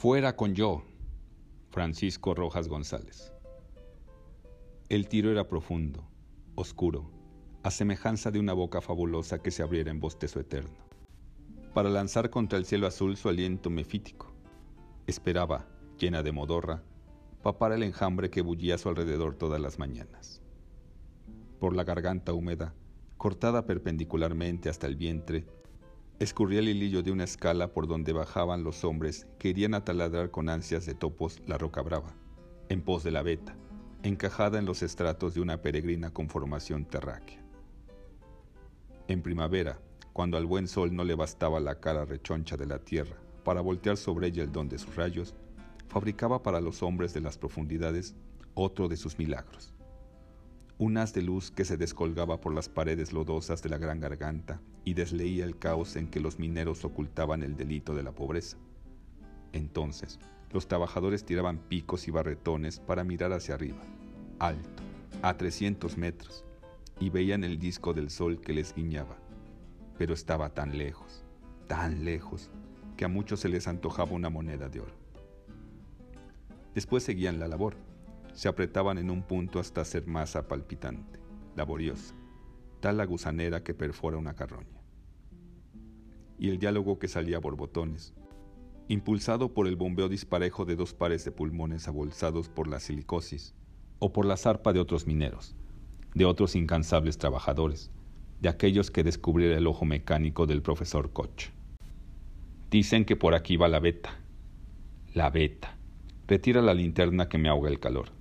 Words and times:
Fuera 0.00 0.34
con 0.34 0.54
yo, 0.54 0.82
Francisco 1.68 2.34
Rojas 2.34 2.68
González. 2.68 3.34
El 4.88 5.06
tiro 5.08 5.30
era 5.30 5.46
profundo, 5.46 6.08
oscuro, 6.54 7.10
a 7.62 7.70
semejanza 7.70 8.30
de 8.30 8.38
una 8.38 8.54
boca 8.54 8.80
fabulosa 8.80 9.42
que 9.42 9.50
se 9.50 9.62
abriera 9.62 9.90
en 9.90 10.00
bostezo 10.00 10.40
eterno. 10.40 10.78
Para 11.74 11.90
lanzar 11.90 12.30
contra 12.30 12.58
el 12.58 12.64
cielo 12.64 12.86
azul 12.86 13.18
su 13.18 13.28
aliento 13.28 13.68
mefítico. 13.68 14.32
Esperaba, 15.06 15.68
llena 15.98 16.22
de 16.22 16.32
modorra, 16.32 16.82
papar 17.42 17.72
el 17.72 17.82
enjambre 17.82 18.30
que 18.30 18.40
bullía 18.40 18.76
a 18.76 18.78
su 18.78 18.88
alrededor 18.88 19.34
todas 19.34 19.60
las 19.60 19.78
mañanas. 19.78 20.40
Por 21.58 21.76
la 21.76 21.84
garganta 21.84 22.32
húmeda, 22.32 22.72
cortada 23.18 23.66
perpendicularmente 23.66 24.70
hasta 24.70 24.86
el 24.86 24.96
vientre, 24.96 25.44
escurría 26.20 26.58
el 26.58 26.68
hilillo 26.68 27.02
de 27.02 27.10
una 27.10 27.24
escala 27.24 27.72
por 27.72 27.86
donde 27.86 28.12
bajaban 28.12 28.62
los 28.62 28.84
hombres 28.84 29.26
que 29.38 29.48
irían 29.48 29.72
a 29.72 29.86
taladrar 29.86 30.30
con 30.30 30.50
ansias 30.50 30.84
de 30.84 30.94
topos 30.94 31.40
la 31.46 31.56
roca 31.56 31.80
brava, 31.80 32.14
en 32.68 32.82
pos 32.82 33.02
de 33.02 33.10
la 33.10 33.22
veta, 33.22 33.56
encajada 34.02 34.58
en 34.58 34.66
los 34.66 34.82
estratos 34.82 35.32
de 35.32 35.40
una 35.40 35.62
peregrina 35.62 36.12
conformación 36.12 36.84
terráquea. 36.84 37.42
En 39.08 39.22
primavera, 39.22 39.80
cuando 40.12 40.36
al 40.36 40.44
buen 40.44 40.68
sol 40.68 40.94
no 40.94 41.04
le 41.04 41.14
bastaba 41.14 41.58
la 41.58 41.80
cara 41.80 42.04
rechoncha 42.04 42.58
de 42.58 42.66
la 42.66 42.78
tierra 42.80 43.16
para 43.42 43.62
voltear 43.62 43.96
sobre 43.96 44.26
ella 44.26 44.42
el 44.42 44.52
don 44.52 44.68
de 44.68 44.78
sus 44.78 44.94
rayos, 44.96 45.34
fabricaba 45.88 46.42
para 46.42 46.60
los 46.60 46.82
hombres 46.82 47.14
de 47.14 47.22
las 47.22 47.38
profundidades 47.38 48.14
otro 48.54 48.88
de 48.88 48.98
sus 48.98 49.18
milagros 49.18 49.72
un 50.80 50.94
de 50.94 51.20
luz 51.20 51.50
que 51.50 51.66
se 51.66 51.76
descolgaba 51.76 52.40
por 52.40 52.54
las 52.54 52.70
paredes 52.70 53.12
lodosas 53.12 53.62
de 53.62 53.68
la 53.68 53.76
gran 53.76 54.00
garganta 54.00 54.62
y 54.82 54.94
desleía 54.94 55.44
el 55.44 55.58
caos 55.58 55.94
en 55.96 56.08
que 56.08 56.20
los 56.20 56.38
mineros 56.38 56.86
ocultaban 56.86 57.42
el 57.42 57.54
delito 57.54 57.94
de 57.94 58.02
la 58.02 58.12
pobreza. 58.12 58.56
Entonces, 59.52 60.18
los 60.50 60.68
trabajadores 60.68 61.26
tiraban 61.26 61.58
picos 61.58 62.08
y 62.08 62.10
barretones 62.10 62.80
para 62.80 63.04
mirar 63.04 63.34
hacia 63.34 63.56
arriba, 63.56 63.82
alto, 64.38 64.82
a 65.20 65.36
300 65.36 65.98
metros, 65.98 66.46
y 66.98 67.10
veían 67.10 67.44
el 67.44 67.58
disco 67.58 67.92
del 67.92 68.08
sol 68.08 68.40
que 68.40 68.54
les 68.54 68.74
guiñaba. 68.74 69.18
Pero 69.98 70.14
estaba 70.14 70.54
tan 70.54 70.78
lejos, 70.78 71.26
tan 71.66 72.06
lejos, 72.06 72.48
que 72.96 73.04
a 73.04 73.08
muchos 73.08 73.40
se 73.40 73.50
les 73.50 73.68
antojaba 73.68 74.12
una 74.12 74.30
moneda 74.30 74.70
de 74.70 74.80
oro. 74.80 74.94
Después 76.74 77.02
seguían 77.02 77.38
la 77.38 77.48
labor 77.48 77.89
se 78.40 78.48
apretaban 78.48 78.96
en 78.96 79.10
un 79.10 79.22
punto 79.22 79.58
hasta 79.60 79.84
ser 79.84 80.06
masa 80.06 80.48
palpitante, 80.48 81.20
laboriosa, 81.56 82.14
tal 82.80 82.96
la 82.96 83.04
gusanera 83.04 83.62
que 83.62 83.74
perfora 83.74 84.16
una 84.16 84.34
carroña. 84.34 84.80
Y 86.38 86.48
el 86.48 86.58
diálogo 86.58 86.98
que 86.98 87.06
salía 87.06 87.36
a 87.36 87.40
borbotones, 87.40 88.14
impulsado 88.88 89.52
por 89.52 89.66
el 89.66 89.76
bombeo 89.76 90.08
disparejo 90.08 90.64
de 90.64 90.74
dos 90.74 90.94
pares 90.94 91.22
de 91.26 91.32
pulmones 91.32 91.86
abolsados 91.86 92.48
por 92.48 92.66
la 92.66 92.80
silicosis 92.80 93.54
o 93.98 94.10
por 94.10 94.24
la 94.24 94.38
zarpa 94.38 94.72
de 94.72 94.80
otros 94.80 95.06
mineros, 95.06 95.54
de 96.14 96.24
otros 96.24 96.56
incansables 96.56 97.18
trabajadores, 97.18 97.90
de 98.40 98.48
aquellos 98.48 98.90
que 98.90 99.04
descubriera 99.04 99.58
el 99.58 99.66
ojo 99.66 99.84
mecánico 99.84 100.46
del 100.46 100.62
profesor 100.62 101.12
Koch. 101.12 101.50
Dicen 102.70 103.04
que 103.04 103.16
por 103.16 103.34
aquí 103.34 103.58
va 103.58 103.68
la 103.68 103.80
beta. 103.80 104.18
La 105.12 105.28
beta. 105.28 105.76
Retira 106.26 106.62
la 106.62 106.72
linterna 106.72 107.28
que 107.28 107.36
me 107.36 107.50
ahoga 107.50 107.68
el 107.68 107.80
calor 107.80 108.18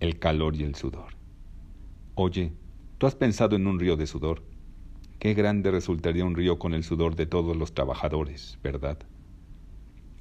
el 0.00 0.18
calor 0.18 0.56
y 0.56 0.62
el 0.62 0.74
sudor. 0.74 1.12
Oye, 2.14 2.54
¿tú 2.96 3.06
has 3.06 3.14
pensado 3.14 3.54
en 3.54 3.66
un 3.66 3.78
río 3.78 3.96
de 3.96 4.06
sudor? 4.06 4.42
Qué 5.18 5.34
grande 5.34 5.70
resultaría 5.70 6.24
un 6.24 6.34
río 6.34 6.58
con 6.58 6.72
el 6.72 6.84
sudor 6.84 7.16
de 7.16 7.26
todos 7.26 7.54
los 7.54 7.74
trabajadores, 7.74 8.58
¿verdad? 8.62 8.98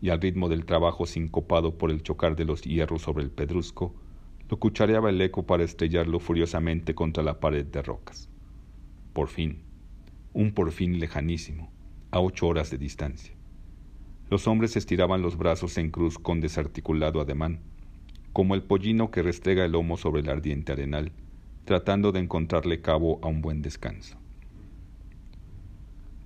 Y 0.00 0.10
al 0.10 0.20
ritmo 0.20 0.48
del 0.48 0.64
trabajo 0.64 1.06
sincopado 1.06 1.78
por 1.78 1.92
el 1.92 2.02
chocar 2.02 2.34
de 2.34 2.44
los 2.44 2.62
hierros 2.62 3.02
sobre 3.02 3.22
el 3.22 3.30
pedrusco, 3.30 3.94
lo 4.48 4.58
cuchareaba 4.58 5.10
el 5.10 5.20
eco 5.20 5.46
para 5.46 5.62
estrellarlo 5.62 6.18
furiosamente 6.18 6.96
contra 6.96 7.22
la 7.22 7.38
pared 7.38 7.64
de 7.64 7.80
rocas. 7.80 8.28
Por 9.12 9.28
fin, 9.28 9.62
un 10.32 10.52
por 10.52 10.72
fin 10.72 10.98
lejanísimo, 10.98 11.70
a 12.10 12.18
ocho 12.18 12.48
horas 12.48 12.72
de 12.72 12.78
distancia. 12.78 13.34
Los 14.28 14.48
hombres 14.48 14.76
estiraban 14.76 15.22
los 15.22 15.36
brazos 15.36 15.78
en 15.78 15.90
cruz 15.90 16.18
con 16.18 16.40
desarticulado 16.40 17.20
ademán, 17.20 17.60
como 18.38 18.54
el 18.54 18.62
pollino 18.62 19.10
que 19.10 19.20
restrega 19.20 19.64
el 19.64 19.72
lomo 19.72 19.96
sobre 19.96 20.20
el 20.20 20.28
ardiente 20.28 20.70
arenal, 20.70 21.10
tratando 21.64 22.12
de 22.12 22.20
encontrarle 22.20 22.80
cabo 22.80 23.18
a 23.20 23.26
un 23.26 23.42
buen 23.42 23.62
descanso. 23.62 24.16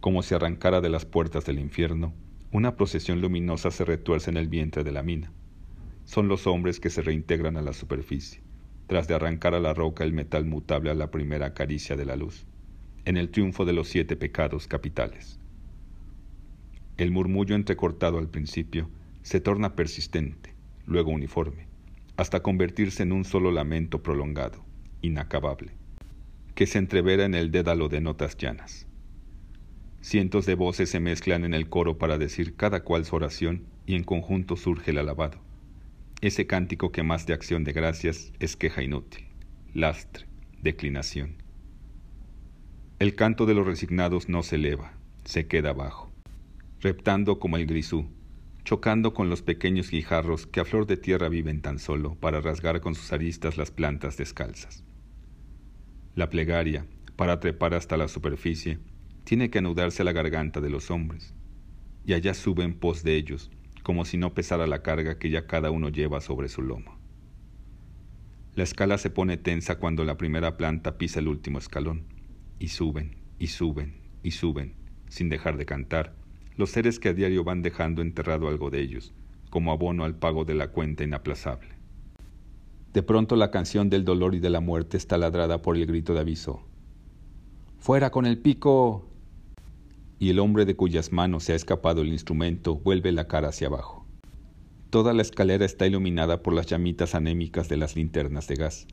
Como 0.00 0.22
si 0.22 0.34
arrancara 0.34 0.80
de 0.80 0.88
las 0.88 1.04
puertas 1.04 1.44
del 1.44 1.58
infierno, 1.58 2.14
una 2.50 2.76
procesión 2.76 3.20
luminosa 3.20 3.70
se 3.70 3.84
retuerce 3.84 4.30
en 4.30 4.38
el 4.38 4.48
vientre 4.48 4.84
de 4.84 4.92
la 4.92 5.02
mina. 5.02 5.30
Son 6.06 6.28
los 6.28 6.46
hombres 6.46 6.80
que 6.80 6.88
se 6.88 7.02
reintegran 7.02 7.58
a 7.58 7.60
la 7.60 7.74
superficie, 7.74 8.40
tras 8.86 9.06
de 9.06 9.14
arrancar 9.14 9.54
a 9.54 9.60
la 9.60 9.74
roca 9.74 10.02
el 10.02 10.14
metal 10.14 10.46
mutable 10.46 10.90
a 10.90 10.94
la 10.94 11.10
primera 11.10 11.52
caricia 11.52 11.94
de 11.94 12.06
la 12.06 12.16
luz, 12.16 12.46
en 13.04 13.18
el 13.18 13.28
triunfo 13.28 13.66
de 13.66 13.74
los 13.74 13.86
siete 13.86 14.16
pecados 14.16 14.66
capitales. 14.66 15.38
El 16.96 17.10
murmullo 17.10 17.54
entrecortado 17.54 18.16
al 18.16 18.30
principio 18.30 18.88
se 19.20 19.40
torna 19.40 19.76
persistente, 19.76 20.54
luego 20.86 21.10
uniforme 21.10 21.67
hasta 22.18 22.40
convertirse 22.40 23.04
en 23.04 23.12
un 23.12 23.24
solo 23.24 23.52
lamento 23.52 24.02
prolongado, 24.02 24.64
inacabable, 25.02 25.70
que 26.56 26.66
se 26.66 26.78
entrevera 26.78 27.24
en 27.24 27.36
el 27.36 27.52
dédalo 27.52 27.88
de 27.88 28.00
notas 28.00 28.36
llanas. 28.36 28.88
Cientos 30.00 30.44
de 30.44 30.56
voces 30.56 30.90
se 30.90 30.98
mezclan 30.98 31.44
en 31.44 31.54
el 31.54 31.68
coro 31.68 31.96
para 31.96 32.18
decir 32.18 32.56
cada 32.56 32.82
cual 32.82 33.04
su 33.04 33.14
oración 33.14 33.66
y 33.86 33.94
en 33.94 34.02
conjunto 34.02 34.56
surge 34.56 34.90
el 34.90 34.98
alabado, 34.98 35.38
ese 36.20 36.48
cántico 36.48 36.90
que 36.90 37.04
más 37.04 37.24
de 37.24 37.34
acción 37.34 37.62
de 37.62 37.72
gracias 37.72 38.32
es 38.40 38.56
queja 38.56 38.82
inútil, 38.82 39.24
lastre, 39.72 40.26
declinación. 40.60 41.36
El 42.98 43.14
canto 43.14 43.46
de 43.46 43.54
los 43.54 43.64
resignados 43.64 44.28
no 44.28 44.42
se 44.42 44.56
eleva, 44.56 44.92
se 45.24 45.46
queda 45.46 45.70
abajo, 45.70 46.10
reptando 46.80 47.38
como 47.38 47.58
el 47.58 47.66
grisú, 47.66 48.08
chocando 48.68 49.14
con 49.14 49.30
los 49.30 49.40
pequeños 49.40 49.90
guijarros 49.90 50.46
que 50.46 50.60
a 50.60 50.64
flor 50.66 50.86
de 50.86 50.98
tierra 50.98 51.30
viven 51.30 51.62
tan 51.62 51.78
solo 51.78 52.16
para 52.16 52.42
rasgar 52.42 52.82
con 52.82 52.94
sus 52.94 53.14
aristas 53.14 53.56
las 53.56 53.70
plantas 53.70 54.18
descalzas. 54.18 54.84
La 56.14 56.28
plegaria, 56.28 56.86
para 57.16 57.40
trepar 57.40 57.72
hasta 57.72 57.96
la 57.96 58.08
superficie, 58.08 58.78
tiene 59.24 59.48
que 59.48 59.60
anudarse 59.60 60.02
a 60.02 60.04
la 60.04 60.12
garganta 60.12 60.60
de 60.60 60.68
los 60.68 60.90
hombres, 60.90 61.34
y 62.04 62.12
allá 62.12 62.34
sube 62.34 62.62
en 62.62 62.74
pos 62.74 63.02
de 63.02 63.16
ellos, 63.16 63.50
como 63.84 64.04
si 64.04 64.18
no 64.18 64.34
pesara 64.34 64.66
la 64.66 64.82
carga 64.82 65.18
que 65.18 65.30
ya 65.30 65.46
cada 65.46 65.70
uno 65.70 65.88
lleva 65.88 66.20
sobre 66.20 66.50
su 66.50 66.60
lomo. 66.60 66.98
La 68.54 68.64
escala 68.64 68.98
se 68.98 69.08
pone 69.08 69.38
tensa 69.38 69.78
cuando 69.78 70.04
la 70.04 70.18
primera 70.18 70.58
planta 70.58 70.98
pisa 70.98 71.20
el 71.20 71.28
último 71.28 71.56
escalón, 71.56 72.04
y 72.58 72.68
suben, 72.68 73.16
y 73.38 73.46
suben, 73.46 74.02
y 74.22 74.32
suben, 74.32 74.74
sin 75.08 75.30
dejar 75.30 75.56
de 75.56 75.64
cantar, 75.64 76.17
los 76.58 76.70
seres 76.70 76.98
que 76.98 77.08
a 77.08 77.14
diario 77.14 77.44
van 77.44 77.62
dejando 77.62 78.02
enterrado 78.02 78.48
algo 78.48 78.68
de 78.68 78.80
ellos, 78.80 79.14
como 79.48 79.70
abono 79.72 80.04
al 80.04 80.16
pago 80.16 80.44
de 80.44 80.54
la 80.54 80.68
cuenta 80.68 81.04
inaplazable. 81.04 81.68
De 82.92 83.02
pronto 83.04 83.36
la 83.36 83.52
canción 83.52 83.88
del 83.88 84.04
dolor 84.04 84.34
y 84.34 84.40
de 84.40 84.50
la 84.50 84.60
muerte 84.60 84.96
está 84.96 85.16
ladrada 85.18 85.62
por 85.62 85.76
el 85.76 85.86
grito 85.86 86.14
de 86.14 86.20
aviso. 86.20 86.60
¡Fuera 87.78 88.10
con 88.10 88.26
el 88.26 88.38
pico! 88.38 89.06
Y 90.18 90.30
el 90.30 90.40
hombre 90.40 90.64
de 90.64 90.74
cuyas 90.74 91.12
manos 91.12 91.44
se 91.44 91.52
ha 91.52 91.56
escapado 91.56 92.02
el 92.02 92.08
instrumento 92.08 92.74
vuelve 92.74 93.12
la 93.12 93.28
cara 93.28 93.50
hacia 93.50 93.68
abajo. 93.68 94.04
Toda 94.90 95.12
la 95.12 95.22
escalera 95.22 95.64
está 95.64 95.86
iluminada 95.86 96.42
por 96.42 96.54
las 96.54 96.66
llamitas 96.66 97.14
anémicas 97.14 97.68
de 97.68 97.76
las 97.76 97.94
linternas 97.94 98.48
de 98.48 98.56
gas, 98.56 98.88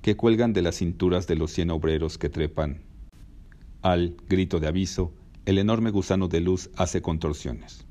que 0.00 0.16
cuelgan 0.16 0.54
de 0.54 0.62
las 0.62 0.76
cinturas 0.76 1.26
de 1.26 1.36
los 1.36 1.50
cien 1.50 1.68
obreros 1.68 2.16
que 2.16 2.30
trepan. 2.30 2.80
Al 3.82 4.16
grito 4.26 4.58
de 4.58 4.68
aviso, 4.68 5.12
el 5.50 5.58
enorme 5.58 5.90
gusano 5.90 6.28
de 6.28 6.40
luz 6.40 6.70
hace 6.76 7.02
contorsiones. 7.02 7.84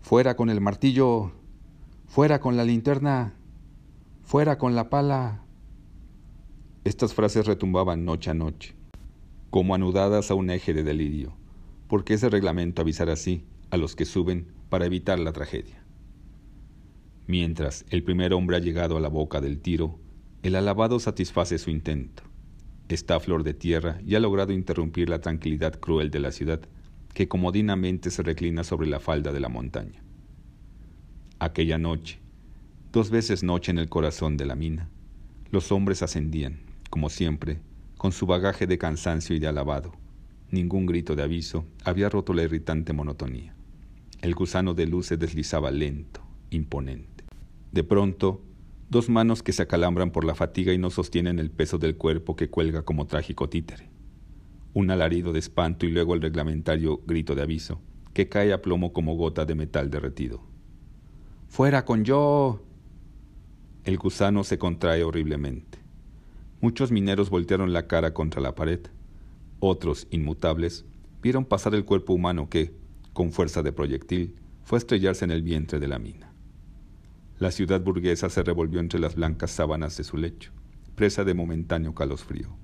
Fuera 0.00 0.36
con 0.36 0.48
el 0.48 0.60
martillo, 0.60 1.32
fuera 2.06 2.40
con 2.40 2.56
la 2.56 2.62
linterna, 2.62 3.34
fuera 4.22 4.58
con 4.58 4.76
la 4.76 4.88
pala. 4.88 5.42
Estas 6.84 7.14
frases 7.14 7.46
retumbaban 7.46 8.04
noche 8.04 8.30
a 8.30 8.34
noche, 8.34 8.76
como 9.50 9.74
anudadas 9.74 10.30
a 10.30 10.34
un 10.34 10.50
eje 10.50 10.72
de 10.72 10.84
delirio, 10.84 11.34
porque 11.88 12.14
ese 12.14 12.30
reglamento 12.30 12.80
avisar 12.80 13.10
así 13.10 13.44
a 13.70 13.76
los 13.76 13.96
que 13.96 14.04
suben 14.04 14.46
para 14.68 14.86
evitar 14.86 15.18
la 15.18 15.32
tragedia. 15.32 15.82
Mientras 17.26 17.84
el 17.90 18.04
primer 18.04 18.32
hombre 18.32 18.58
ha 18.58 18.60
llegado 18.60 18.96
a 18.96 19.00
la 19.00 19.08
boca 19.08 19.40
del 19.40 19.58
tiro, 19.58 19.98
el 20.44 20.54
alabado 20.54 21.00
satisface 21.00 21.58
su 21.58 21.70
intento 21.70 22.22
está 22.94 23.16
a 23.16 23.20
flor 23.20 23.44
de 23.44 23.54
tierra 23.54 24.00
y 24.06 24.14
ha 24.14 24.20
logrado 24.20 24.52
interrumpir 24.52 25.08
la 25.08 25.20
tranquilidad 25.20 25.78
cruel 25.78 26.10
de 26.10 26.20
la 26.20 26.32
ciudad, 26.32 26.60
que 27.14 27.28
comodinamente 27.28 28.10
se 28.10 28.22
reclina 28.22 28.64
sobre 28.64 28.88
la 28.88 29.00
falda 29.00 29.32
de 29.32 29.40
la 29.40 29.48
montaña. 29.48 30.02
Aquella 31.38 31.78
noche, 31.78 32.20
dos 32.92 33.10
veces 33.10 33.42
noche 33.42 33.70
en 33.70 33.78
el 33.78 33.88
corazón 33.88 34.36
de 34.36 34.46
la 34.46 34.54
mina, 34.54 34.88
los 35.50 35.72
hombres 35.72 36.02
ascendían, 36.02 36.60
como 36.88 37.08
siempre, 37.08 37.60
con 37.98 38.12
su 38.12 38.26
bagaje 38.26 38.66
de 38.66 38.78
cansancio 38.78 39.36
y 39.36 39.38
de 39.38 39.48
alabado. 39.48 39.92
Ningún 40.50 40.86
grito 40.86 41.14
de 41.14 41.22
aviso 41.22 41.64
había 41.84 42.08
roto 42.08 42.34
la 42.34 42.42
irritante 42.42 42.92
monotonía. 42.92 43.54
El 44.20 44.34
gusano 44.34 44.74
de 44.74 44.86
luz 44.86 45.06
se 45.06 45.16
deslizaba 45.16 45.70
lento, 45.70 46.20
imponente. 46.50 47.24
De 47.70 47.84
pronto, 47.84 48.42
dos 48.92 49.08
manos 49.08 49.42
que 49.42 49.54
se 49.54 49.62
acalambran 49.62 50.10
por 50.10 50.24
la 50.24 50.34
fatiga 50.34 50.74
y 50.74 50.78
no 50.78 50.90
sostienen 50.90 51.38
el 51.38 51.50
peso 51.50 51.78
del 51.78 51.96
cuerpo 51.96 52.36
que 52.36 52.50
cuelga 52.50 52.82
como 52.82 53.06
trágico 53.06 53.48
títere. 53.48 53.88
Un 54.74 54.90
alarido 54.90 55.32
de 55.32 55.38
espanto 55.38 55.86
y 55.86 55.90
luego 55.90 56.14
el 56.14 56.20
reglamentario 56.20 57.00
grito 57.06 57.34
de 57.34 57.40
aviso, 57.40 57.80
que 58.12 58.28
cae 58.28 58.52
a 58.52 58.60
plomo 58.60 58.92
como 58.92 59.16
gota 59.16 59.46
de 59.46 59.54
metal 59.54 59.90
derretido. 59.90 60.42
¡Fuera 61.48 61.86
con 61.86 62.04
yo! 62.04 62.62
El 63.84 63.96
gusano 63.96 64.44
se 64.44 64.58
contrae 64.58 65.02
horriblemente. 65.04 65.78
Muchos 66.60 66.92
mineros 66.92 67.30
voltearon 67.30 67.72
la 67.72 67.86
cara 67.86 68.12
contra 68.12 68.42
la 68.42 68.54
pared. 68.54 68.80
Otros, 69.58 70.06
inmutables, 70.10 70.84
vieron 71.22 71.46
pasar 71.46 71.74
el 71.74 71.86
cuerpo 71.86 72.12
humano 72.12 72.50
que, 72.50 72.74
con 73.14 73.32
fuerza 73.32 73.62
de 73.62 73.72
proyectil, 73.72 74.36
fue 74.64 74.76
a 74.76 74.80
estrellarse 74.80 75.24
en 75.24 75.30
el 75.30 75.42
vientre 75.42 75.80
de 75.80 75.88
la 75.88 75.98
mina. 75.98 76.31
La 77.42 77.50
ciudad 77.50 77.80
burguesa 77.80 78.30
se 78.30 78.44
revolvió 78.44 78.78
entre 78.78 79.00
las 79.00 79.16
blancas 79.16 79.50
sábanas 79.50 79.96
de 79.96 80.04
su 80.04 80.16
lecho, 80.16 80.52
presa 80.94 81.24
de 81.24 81.34
momentáneo 81.34 81.92
calosfrío. 81.92 82.56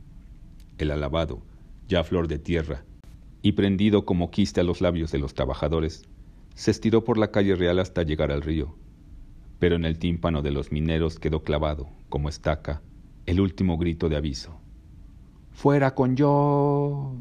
El 0.78 0.92
alabado, 0.92 1.42
ya 1.88 2.04
flor 2.04 2.28
de 2.28 2.38
tierra, 2.38 2.84
y 3.42 3.54
prendido 3.54 4.04
como 4.04 4.30
quiste 4.30 4.60
a 4.60 4.62
los 4.62 4.80
labios 4.80 5.10
de 5.10 5.18
los 5.18 5.34
trabajadores, 5.34 6.04
se 6.54 6.70
estiró 6.70 7.02
por 7.02 7.18
la 7.18 7.32
calle 7.32 7.56
real 7.56 7.80
hasta 7.80 8.04
llegar 8.04 8.30
al 8.30 8.40
río, 8.40 8.76
pero 9.58 9.74
en 9.74 9.84
el 9.84 9.98
tímpano 9.98 10.42
de 10.42 10.52
los 10.52 10.70
mineros 10.70 11.18
quedó 11.18 11.42
clavado, 11.42 11.88
como 12.08 12.28
estaca, 12.28 12.80
el 13.26 13.40
último 13.40 13.78
grito 13.78 14.08
de 14.08 14.14
aviso. 14.14 14.60
¡Fuera 15.50 15.96
con 15.96 16.14
yo! 16.14 17.16